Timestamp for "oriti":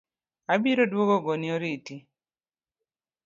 1.55-1.95